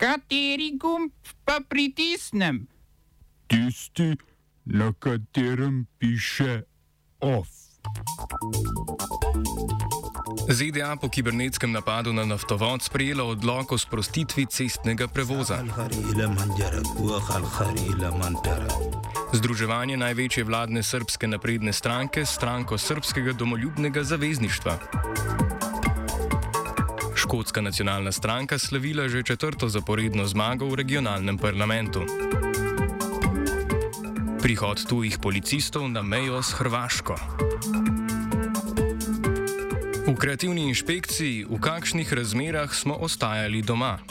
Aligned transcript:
Kateri 0.00 0.78
gumb 0.80 1.12
pa 1.44 1.60
pritisnem? 1.68 2.64
Tisti, 3.46 4.16
na 4.64 4.92
katerem 4.96 5.86
piše 5.98 6.62
OF. 7.20 7.48
ZDA 10.48 10.96
po 10.96 11.08
kibernetskem 11.08 11.72
napadu 11.72 12.12
na 12.12 12.24
naftovod 12.24 12.82
sprejela 12.82 13.24
odlog 13.24 13.72
o 13.72 13.78
sprostitvi 13.78 14.46
cestnega 14.46 15.08
prevoza. 15.08 15.60
Združevanje 19.32 19.96
največje 19.96 20.44
vladne 20.44 20.82
srpske 20.82 21.28
napredne 21.28 21.72
stranke 21.72 22.24
s 22.24 22.40
stranko 22.40 22.78
Srpskega 22.78 23.32
domoljubnega 23.32 24.04
zavezništva. 24.04 24.78
Škotska 27.30 27.60
nacionalna 27.60 28.12
stranka 28.12 28.58
slavila 28.58 29.06
že 29.08 29.22
četrto 29.22 29.68
zaporedno 29.68 30.26
zmago 30.26 30.66
v 30.66 30.82
regionalnem 30.82 31.38
parlamentu. 31.38 32.02
Prihod 34.42 34.82
tujih 34.82 35.14
policistov 35.22 35.86
na 35.86 36.02
mejo 36.02 36.42
s 36.42 36.50
Hrvaško. 36.58 37.14
V 40.10 40.14
kreativni 40.18 40.66
inšpekciji, 40.74 41.46
v 41.46 41.54
kakšnih 41.62 42.10
razmerah 42.12 42.74
smo 42.74 42.98
ostajali 42.98 43.62
doma? 43.62 44.02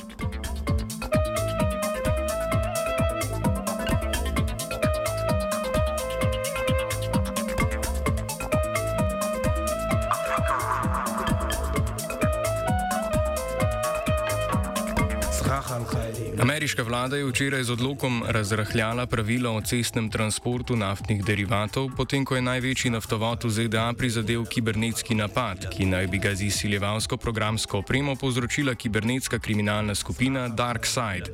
Ameriška 16.39 16.83
vlada 16.83 17.17
je 17.17 17.25
včeraj 17.25 17.63
z 17.63 17.71
odlokom 17.71 18.23
razrahljala 18.27 19.05
pravila 19.05 19.51
o 19.51 19.61
cestnem 19.61 20.09
transportu 20.09 20.75
naftnih 20.75 21.23
derivatov, 21.25 21.89
potem 21.97 22.25
ko 22.25 22.35
je 22.35 22.41
največji 22.41 22.91
naftovod 22.91 23.43
v 23.43 23.49
ZDA 23.49 23.93
prizadel 23.97 24.45
kibernetski 24.45 25.15
napad, 25.15 25.67
ki 25.73 25.85
naj 25.85 26.07
bi 26.07 26.19
ga 26.19 26.35
z 26.35 26.47
izsiljevalsko 26.47 27.17
programsko 27.17 27.79
opremo 27.83 28.15
povzročila 28.15 28.75
kibernetska 28.75 29.39
kriminalna 29.39 29.95
skupina 29.95 30.47
DarkSide. 30.47 31.27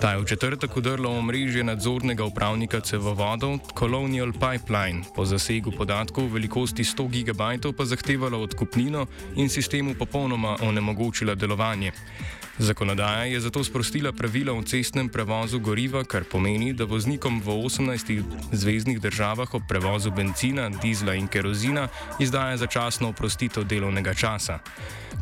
Ta 0.00 0.12
je 0.12 0.22
v 0.22 0.26
četrtek 0.26 0.76
udrla 0.76 1.10
v 1.18 1.22
mrežje 1.22 1.64
nadzornega 1.64 2.24
upravnika 2.24 2.80
cevovodov 2.80 3.58
Colonial 3.78 4.32
Pipeline, 4.32 5.04
po 5.14 5.24
zasegu 5.24 5.70
podatkov 5.70 6.26
v 6.26 6.40
velikosti 6.40 6.84
100 6.84 7.08
GB 7.08 7.72
pa 7.76 7.84
zahtevala 7.84 8.38
odkupnino 8.38 9.06
in 9.36 9.48
sistemu 9.48 9.94
popolnoma 9.94 10.56
onemogočila 10.62 11.34
delovanje. 11.34 11.92
Zakonodaja 12.60 13.24
je 13.24 13.40
zato 13.40 13.64
sprostila 13.64 14.12
pravila 14.12 14.52
o 14.52 14.62
cestnem 14.62 15.08
prevozu 15.08 15.58
goriva, 15.58 16.04
kar 16.04 16.24
pomeni, 16.28 16.74
da 16.76 16.84
voznikom 16.84 17.40
v 17.40 17.56
18 17.56 18.20
zvezdnih 18.52 19.00
državah 19.00 19.54
ob 19.54 19.62
prevozu 19.68 20.10
benzina, 20.12 20.68
dizla 20.68 21.14
in 21.16 21.28
kerozina 21.28 21.88
izdaja 22.20 22.56
začasno 22.60 23.08
oprostitev 23.08 23.64
delovnega 23.64 24.14
časa. 24.14 24.58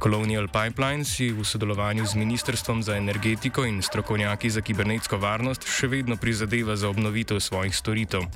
Colonial 0.02 0.48
Pipelines 0.50 1.14
si 1.14 1.30
v 1.30 1.46
sodelovanju 1.46 2.06
z 2.06 2.14
Ministrstvom 2.18 2.82
za 2.82 2.96
energetiko 2.96 3.64
in 3.64 3.82
strokovnjaki 3.82 4.50
za 4.50 4.60
kibernetsko 4.60 5.22
varnost 5.22 5.62
še 5.62 5.86
vedno 5.86 6.16
prizadeva 6.16 6.76
za 6.76 6.90
obnovitev 6.90 7.38
svojih 7.38 7.76
storitev. 7.76 8.26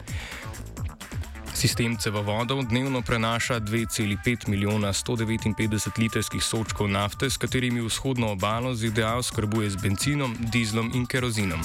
Sistem 1.62 1.94
cevovodov 1.94 2.66
dnevno 2.66 3.02
prenaša 3.06 3.60
2,5 3.60 4.48
milijona 4.48 4.90
159 4.92 5.98
litrskih 5.98 6.42
sočkov 6.42 6.90
nafte, 6.90 7.30
s 7.30 7.38
katerimi 7.38 7.78
vzhodno 7.80 8.32
obalo 8.32 8.74
ZDA 8.74 9.22
skrbuje 9.22 9.70
z 9.70 9.76
benzinom, 9.78 10.34
dizlom 10.50 10.90
in 10.94 11.06
kerozinom. 11.06 11.62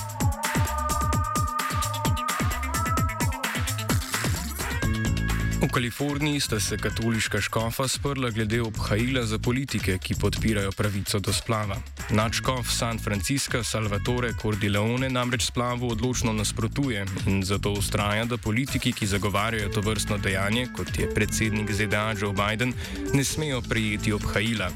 V 5.65 5.71
Kaliforniji 5.73 6.39
sta 6.39 6.59
se 6.59 6.77
katoliška 6.77 7.41
škofa 7.41 7.87
sprla 7.87 8.29
glede 8.29 8.61
obhajila 8.61 9.25
za 9.25 9.39
politike, 9.39 9.97
ki 9.97 10.15
podpirajo 10.21 10.77
pravico 10.77 11.19
do 11.19 11.33
splava. 11.33 11.96
Načkov 12.09 12.71
San 12.71 12.99
Francisco 12.99 13.63
Salvatore 13.63 14.31
Cordileone 14.41 15.09
namreč 15.09 15.45
splavu 15.45 15.89
odločno 15.91 16.33
nasprotuje 16.33 17.05
in 17.27 17.43
zato 17.43 17.71
ustraja, 17.71 18.25
da 18.25 18.37
politiki, 18.37 18.93
ki 18.93 19.07
zagovarjajo 19.07 19.69
to 19.69 19.81
vrstno 19.81 20.17
dejanje, 20.17 20.67
kot 20.75 20.99
je 20.99 21.09
predsednik 21.13 21.71
ZDA 21.71 22.13
Joe 22.21 22.33
Biden, 22.33 22.73
ne 23.13 23.23
smejo 23.23 23.61
prejeti 23.61 24.13
obhajila. 24.13 24.71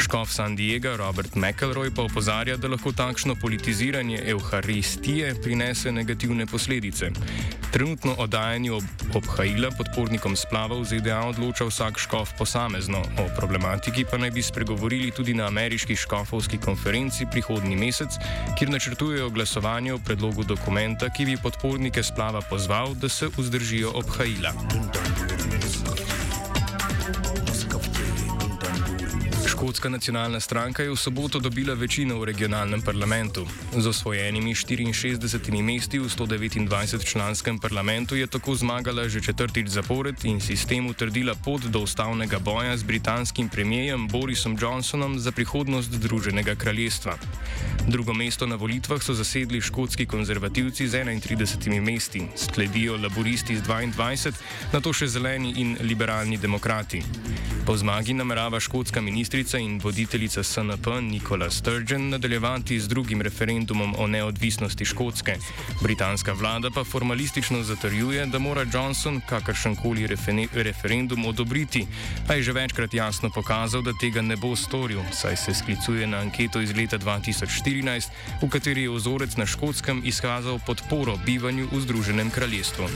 Škof 0.00 0.32
San 0.32 0.56
Diego 0.56 0.96
Robert 0.96 1.36
McElroy 1.36 1.90
pa 1.94 2.02
opozarja, 2.02 2.56
da 2.56 2.68
lahko 2.68 2.92
takšno 2.92 3.34
politiziranje 3.36 4.22
Euharistije 4.24 5.34
prinese 5.42 5.92
negativne 5.92 6.46
posledice. 6.46 7.10
Trenutno 7.72 8.14
oddajanje 8.18 8.72
ob 8.72 8.84
obhajila 9.14 9.70
podpornikom 9.70 10.36
splava 10.36 10.80
v 10.80 10.84
ZDA 10.84 11.20
odloča 11.28 11.64
vsak 11.68 11.98
škof 11.98 12.32
posamezno, 12.38 13.02
o 13.20 13.28
problematiki 13.36 14.04
pa 14.10 14.16
naj 14.18 14.30
bi 14.30 14.42
spregovorili 14.42 15.10
tudi 15.10 15.34
na 15.34 15.46
ameriški 15.46 15.96
škofovski 15.96 16.58
konferenci 16.58 17.28
prihodnji 17.30 17.76
mesec, 17.76 18.16
kjer 18.58 18.70
načrtujejo 18.70 19.30
glasovanje 19.30 19.94
o 19.94 19.98
predlogu 19.98 20.44
dokumenta, 20.44 21.12
ki 21.12 21.24
bi 21.24 21.36
podpornike 21.42 22.02
splava 22.02 22.40
pozval, 22.40 22.94
da 22.94 23.08
se 23.08 23.28
vzdržijo 23.36 23.92
obhajila. 23.94 24.54
Škotska 29.70 29.88
nacionalna 29.88 30.40
stranka 30.40 30.82
je 30.82 30.90
v 30.90 30.98
soboto 30.98 31.38
dobila 31.38 31.78
večino 31.78 32.18
v 32.18 32.34
regionalnem 32.34 32.82
parlamentu. 32.82 33.46
Z 33.70 33.86
osvojenimi 33.86 34.50
64 34.50 35.22
mesti 35.62 36.02
v 36.02 36.10
129-članskem 36.10 37.62
parlamentu 37.62 38.18
je 38.18 38.26
tako 38.26 38.58
zmagala 38.58 39.06
že 39.06 39.22
četrtič 39.22 39.70
zapored 39.70 40.18
in 40.26 40.42
sistem 40.42 40.90
utrdila 40.90 41.38
pot 41.38 41.62
do 41.70 41.86
ustavnega 41.86 42.42
boja 42.42 42.74
z 42.74 42.82
britanskim 42.82 43.46
premijejem 43.46 44.10
Borisom 44.10 44.58
Johnsonom 44.58 45.22
za 45.22 45.30
prihodnost 45.30 45.94
Združenega 45.94 46.58
kraljestva. 46.58 47.14
Drugo 47.86 48.10
mesto 48.10 48.50
na 48.50 48.58
volitvah 48.58 48.98
so 48.98 49.14
zasedli 49.14 49.62
škotski 49.62 50.06
konzervativci 50.06 50.88
z 50.88 50.98
31 50.98 51.80
mesti, 51.80 52.26
sledijo 52.34 52.98
laboristi 52.98 53.54
z 53.56 53.62
22, 53.62 54.34
na 54.72 54.80
to 54.80 54.90
še 54.90 55.06
zeleni 55.06 55.54
in 55.62 55.78
liberalni 55.80 56.42
demokrati. 56.42 57.02
Po 57.66 57.76
zmagi 57.76 58.14
namerava 58.18 58.60
škotska 58.60 59.00
ministrica 59.00 59.59
in 59.60 59.78
voditeljica 59.78 60.42
SNP 60.42 60.86
Nikola 61.00 61.50
Sturgeon 61.50 62.08
nadaljevati 62.08 62.80
z 62.80 62.88
drugim 62.88 63.22
referendumom 63.22 63.94
o 63.98 64.06
neodvisnosti 64.06 64.84
Škotske. 64.84 65.36
Britanska 65.82 66.32
vlada 66.32 66.70
pa 66.70 66.84
formalistično 66.84 67.62
zatrjuje, 67.62 68.26
da 68.26 68.38
mora 68.38 68.66
Johnson 68.72 69.20
kakršenkoli 69.28 70.08
referendum 70.52 71.26
odobriti, 71.26 71.86
a 72.28 72.34
je 72.34 72.42
že 72.42 72.52
večkrat 72.52 72.94
jasno 72.94 73.30
pokazal, 73.30 73.82
da 73.82 73.92
tega 74.00 74.22
ne 74.22 74.36
bo 74.36 74.56
storil, 74.56 75.00
saj 75.12 75.36
se 75.36 75.54
sklicuje 75.54 76.06
na 76.06 76.18
anketo 76.18 76.60
iz 76.60 76.76
leta 76.76 76.98
2014, 76.98 78.08
v 78.42 78.48
kateri 78.48 78.82
je 78.82 78.90
ozorec 78.90 79.36
na 79.36 79.46
Škotskem 79.46 80.02
izkazal 80.04 80.58
podporo 80.66 81.16
bivanju 81.26 81.68
v 81.72 81.80
Združenem 81.80 82.30
kraljestvu. 82.30 82.88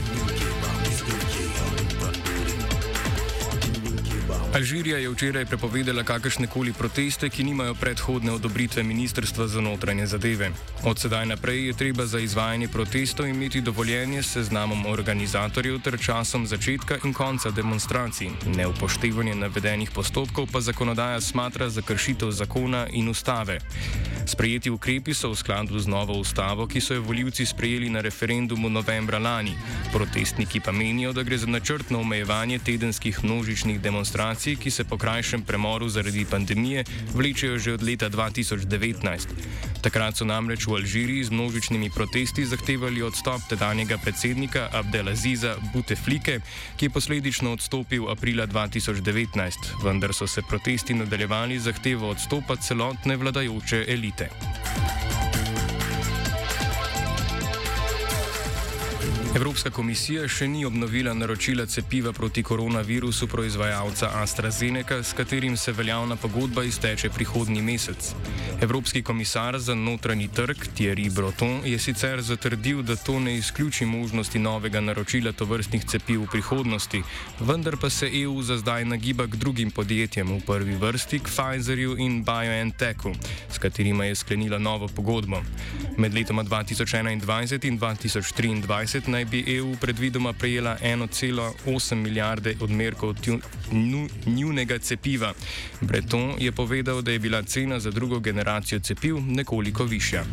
Alžirija 4.55 4.97
je 4.97 5.09
včeraj 5.09 5.45
prepovedala 5.45 6.03
kakršne 6.03 6.47
koli 6.47 6.71
proteste, 6.73 7.29
ki 7.29 7.43
nimajo 7.43 7.73
predhodne 7.75 8.31
odobritve 8.31 8.83
Ministrstva 8.83 9.47
za 9.47 9.61
notranje 9.61 10.05
zadeve. 10.07 10.51
Od 10.83 10.99
sedaj 10.99 11.25
naprej 11.25 11.65
je 11.67 11.73
treba 11.73 12.05
za 12.05 12.19
izvajanje 12.19 12.67
protestov 12.67 13.27
imeti 13.27 13.61
dovoljenje 13.61 14.23
s 14.23 14.31
seznamom 14.31 14.85
organizatorjev 14.85 15.81
ter 15.81 15.99
časom 15.99 16.47
začetka 16.47 16.97
in 17.03 17.13
konca 17.13 17.51
demonstracij. 17.51 18.29
Neupoštevanje 18.55 19.35
navedenih 19.35 19.91
postopkov 19.91 20.47
pa 20.51 20.61
zakonodaja 20.61 21.21
smatra 21.21 21.69
za 21.69 21.81
kršitev 21.81 22.31
zakona 22.31 22.87
in 22.91 23.09
ustave. 23.09 23.59
Sprejeti 24.25 24.69
ukrepi 24.69 25.13
so 25.13 25.29
v 25.29 25.35
skladu 25.35 25.79
z 25.79 25.87
novo 25.87 26.13
ustavo, 26.13 26.67
ki 26.67 26.81
so 26.81 26.93
jo 26.93 27.01
voljivci 27.01 27.45
sprejeli 27.45 27.89
na 27.89 28.01
referendumu 28.01 28.69
novembra 28.69 29.19
lani. 29.19 29.53
Protestniki 29.93 30.59
pa 30.59 30.71
menijo, 30.71 31.13
da 31.13 31.23
gre 31.23 31.37
za 31.37 31.47
načrtno 31.47 31.99
omejevanje 31.99 32.59
tedenskih 32.59 33.23
množičnih 33.23 33.81
demonstracij 33.81 34.44
migracij, 34.45 34.63
ki 34.63 34.71
se 34.71 34.83
po 34.83 34.97
krajšem 34.97 35.41
premoru 35.41 35.89
zaradi 35.89 36.25
pandemije 36.25 36.83
vlečejo 37.13 37.59
že 37.59 37.73
od 37.73 37.83
leta 37.83 38.09
2019. 38.09 39.27
Takrat 39.81 40.17
so 40.17 40.25
namreč 40.25 40.67
v 40.67 40.75
Alžiriji 40.77 41.23
z 41.23 41.31
množičnimi 41.31 41.89
protesti 41.89 42.45
zahtevali 42.45 43.01
odstop 43.01 43.41
tedanjega 43.49 43.97
predsednika 43.97 44.69
Abdelaziza 44.73 45.57
Buteflike, 45.73 46.41
ki 46.77 46.85
je 46.85 46.89
posledično 46.89 47.53
odstopil 47.53 48.09
aprila 48.09 48.47
2019, 48.47 49.83
vendar 49.83 50.13
so 50.13 50.27
se 50.27 50.41
protesti 50.41 50.93
nadaljevali 50.93 51.59
zahtevo 51.59 52.09
odstopa 52.09 52.55
celotne 52.55 53.17
vladajoče 53.17 53.85
elite. 53.87 54.29
Evropska 59.35 59.67
komisija 59.69 60.29
še 60.31 60.45
ni 60.47 60.61
obnovila 60.63 61.11
naročila 61.13 61.65
cepiva 61.67 62.13
proti 62.15 62.39
koronavirusu 62.43 63.27
proizvajalca 63.27 64.09
AstraZeneca, 64.21 65.01
s 65.03 65.11
katerim 65.13 65.57
se 65.57 65.73
veljavna 65.75 66.15
pogodba 66.15 66.63
izteče 66.63 67.09
prihodnji 67.09 67.61
mesec. 67.61 68.13
Evropski 68.61 69.01
komisar 69.03 69.57
za 69.59 69.75
notranji 69.75 70.27
trg 70.27 70.63
Thierry 70.77 71.09
Breton 71.11 71.59
je 71.65 71.79
sicer 71.79 72.21
zatrdil, 72.21 72.79
da 72.81 72.95
to 72.95 73.19
ne 73.19 73.35
izključi 73.37 73.85
možnosti 73.85 74.39
novega 74.39 74.79
naročila 74.79 75.31
tovrstnih 75.31 75.83
cepiv 75.83 76.23
v 76.23 76.31
prihodnosti, 76.31 77.03
vendar 77.39 77.75
pa 77.81 77.89
se 77.89 78.07
EU 78.23 78.41
za 78.41 78.57
zdaj 78.57 78.85
nagiba 78.85 79.27
k 79.27 79.35
drugim 79.35 79.71
podjetjem, 79.71 80.31
v 80.31 80.39
prvi 80.47 80.79
vrsti 80.79 81.19
k 81.19 81.27
Pfizerju 81.27 81.97
in 81.99 82.23
BioNTechu, 82.23 83.11
s 83.51 83.59
katerima 83.59 84.05
je 84.05 84.15
sklenila 84.15 84.59
novo 84.59 84.87
pogodbo. 84.87 85.43
Med 85.97 86.13
letoma 86.13 86.43
2021 86.43 87.11
in 87.11 87.79
2023 87.79 89.07
naj 89.07 89.25
bi 89.25 89.43
EU 89.47 89.75
predvidoma 89.81 90.33
prejela 90.33 90.77
1,8 90.83 91.95
milijarde 91.95 92.55
odmerkov 92.61 93.15
njunega 94.25 94.79
cepiva. 94.79 95.33
Breton 95.81 96.35
je 96.39 96.51
povedal, 96.51 97.01
da 97.01 97.11
je 97.11 97.19
bila 97.19 97.43
cena 97.43 97.79
za 97.79 97.91
drugo 97.91 98.19
generacijo 98.19 98.79
cepiv 98.79 99.19
nekoliko 99.19 99.83
višja. 99.83 100.23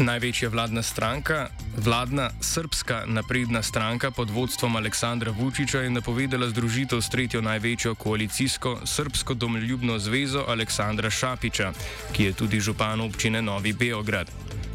Največja 0.00 0.48
vladna 0.48 0.82
stranka, 0.82 1.48
vladna 1.76 2.30
srpska 2.40 3.04
napredna 3.06 3.62
stranka 3.62 4.10
pod 4.10 4.30
vodstvom 4.30 4.76
Aleksandra 4.76 5.30
Vučiča 5.30 5.78
je 5.78 5.90
napovedala 5.90 6.48
združitev 6.48 7.00
s 7.00 7.08
tretjo 7.08 7.40
največjo 7.42 7.94
koalicijsko 7.94 8.80
srpsko 8.84 9.34
domoljubno 9.34 9.98
zvezo 9.98 10.44
Aleksandra 10.48 11.10
Šapiča, 11.10 11.72
ki 12.12 12.24
je 12.24 12.32
tudi 12.32 12.60
župan 12.60 13.00
občine 13.00 13.42
Novi 13.42 13.72
Beograd. 13.72 14.30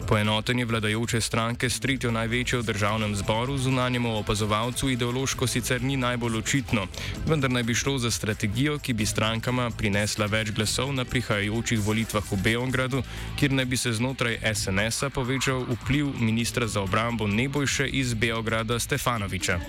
Poenotenje 0.07 0.65
vladajoče 0.65 1.21
stranke 1.21 1.69
s 1.69 1.80
tretjo 1.80 2.12
največjo 2.12 2.59
v 2.59 2.65
državnem 2.65 3.15
zboru 3.15 3.57
zunanjemu 3.57 4.18
opazovalcu 4.18 4.89
ideološko 4.89 5.47
sicer 5.47 5.81
ni 5.81 5.97
najbolj 5.97 6.38
očitno, 6.38 6.86
vendar 7.25 7.50
naj 7.51 7.63
bi 7.63 7.74
šlo 7.74 7.97
za 7.97 8.12
strategijo, 8.12 8.77
ki 8.77 8.94
bi 8.94 9.06
strankama 9.06 9.71
prinesla 9.77 10.25
več 10.30 10.51
glasov 10.51 10.94
na 10.94 11.06
prihajajočih 11.06 11.81
volitvah 11.81 12.31
v 12.31 12.38
Beogradu, 12.38 13.01
kjer 13.39 13.57
naj 13.57 13.65
bi 13.65 13.77
se 13.77 13.94
znotraj 13.94 14.38
SNS-a 14.53 15.09
povečal 15.09 15.65
vpliv 15.74 16.13
ministra 16.19 16.68
za 16.68 16.81
obrambo 16.81 16.85
Nebojše 17.28 17.88
iz 17.88 18.14
Beograda 18.14 18.80
Stefanoviča. 18.80 19.60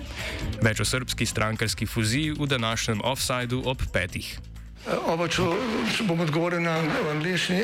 Več 0.61 0.79
o 0.79 0.85
srpski 0.85 1.25
strankarski 1.25 1.85
fuziji 1.85 2.31
v 2.31 2.47
današnjem 2.47 3.01
offsajdu 3.03 3.63
ob 3.65 3.81
petih. 3.93 4.39
Oba, 5.07 5.27
če 5.27 5.43
bom 6.07 6.19
odgovoril 6.23 6.61
na 6.63 6.79
angliški. 7.11 7.63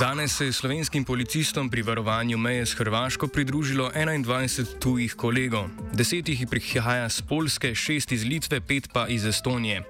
Danes 0.00 0.36
se 0.36 0.46
je 0.46 0.52
slovenskim 0.52 1.04
policistom 1.04 1.70
pri 1.70 1.82
varovanju 1.82 2.38
meje 2.38 2.66
s 2.66 2.74
Hrvaško 2.74 3.28
pridružilo 3.28 3.90
21 3.94 4.78
tujih 4.78 5.14
kolegov. 5.14 5.68
Deset 5.92 6.28
jih 6.28 6.46
prihaja 6.50 7.08
z 7.08 7.22
Polske, 7.22 7.74
šest 7.74 8.12
iz 8.12 8.24
Litve, 8.24 8.60
pet 8.60 8.88
pa 8.92 9.06
iz 9.08 9.24
Estonije. 9.24 9.82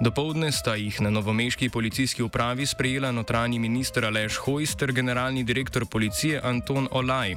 Dopoldne 0.00 0.52
sta 0.52 0.74
jih 0.74 1.00
na 1.00 1.10
novomeški 1.10 1.68
policijski 1.68 2.22
upravi 2.22 2.66
sprejela 2.66 3.12
notranji 3.12 3.58
minister 3.58 4.04
Aleš 4.04 4.36
Hojs 4.36 4.76
ter 4.76 4.92
generalni 4.92 5.44
direktor 5.44 5.86
policije 5.86 6.40
Anton 6.44 6.88
Olaj. 6.90 7.34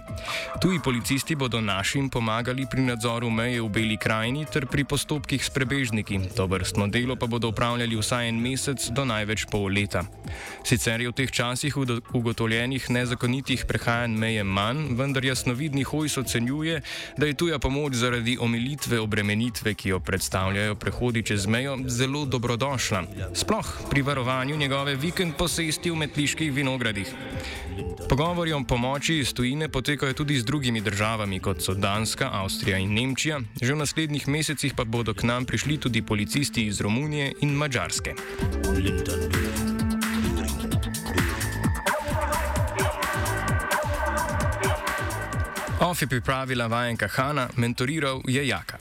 Tuji 0.62 0.80
policisti 0.84 1.36
bodo 1.36 1.62
našim 1.62 2.10
pomagali 2.10 2.66
pri 2.72 2.82
nadzoru 2.82 3.30
meje 3.30 3.62
v 3.62 3.70
Beli 3.70 3.98
krajini 3.98 4.46
ter 4.46 4.68
pri 4.68 4.84
postopkih 4.84 5.46
s 5.46 5.50
prebežniki. 5.50 6.20
To 6.36 6.46
vrstno 6.46 6.88
delo 6.88 7.16
pa 7.16 7.26
bodo 7.26 7.50
upravljali 7.50 7.98
vsaj 7.98 8.30
en 8.30 8.42
mesec 8.42 8.90
do 8.90 9.06
največ 9.06 9.46
pol 9.52 9.74
leta. 9.74 10.06
Sicer 10.64 11.02
je 11.02 11.10
v 11.10 11.14
teh 11.14 11.32
časih 11.32 11.78
ugotovljenih 12.14 12.90
nezakonitih 12.90 13.66
prehajanj 13.68 14.18
meje 14.18 14.44
manj, 14.44 14.96
vendar 14.98 15.26
jasnovidni 15.26 15.84
Hojs 15.84 16.18
ocenjuje, 16.18 16.82
da 17.18 17.26
je 17.26 17.34
tuja 17.34 17.60
pomoč 17.60 17.94
zaradi 17.94 18.38
omilitve 18.42 19.00
obremenitve, 19.00 19.74
ki 19.74 19.90
jo 19.90 20.00
predstavljajo 20.00 20.76
prehodi 20.76 21.24
čez 21.24 21.48
mejo, 21.48 21.78
zelo 21.88 22.26
dobrodošla. 22.26 23.04
Sploh 23.34 23.72
pri 23.90 24.02
varovanju 24.02 24.58
njegove 24.58 24.96
vikend 24.96 25.36
posesti 25.38 25.92
v 25.92 25.96
metliških 25.96 26.54
vinogradih. 26.54 27.14
Pogovori 28.10 28.54
o 28.54 28.64
pomoči 28.68 29.18
iz 29.18 29.34
tujine 29.34 29.70
potekajo 29.70 30.14
tudi 30.14 30.40
z 30.40 30.46
drugimi 30.46 30.82
državami, 30.82 31.40
kot 31.40 31.62
so 31.62 31.74
Danska, 31.74 32.30
Avstrija 32.32 32.78
in 32.78 32.94
Nemčija, 32.94 33.40
že 33.62 33.74
v 33.74 33.78
naslednjih 33.78 34.28
mesecih 34.28 34.74
pa 34.76 34.84
bodo 34.84 35.14
k 35.14 35.24
nam 35.24 35.46
prišli 35.46 35.78
tudi 35.78 36.02
policisti 36.02 36.66
iz 36.68 36.82
Romunije 36.82 37.34
in 37.42 37.56
Mačarske. 37.56 38.16
Ofi 45.92 46.08
pripravila 46.08 46.68
vajenka 46.68 47.08
Hanna, 47.08 47.50
mentoriral 47.56 48.22
je 48.28 48.48
Jaka. 48.48 48.81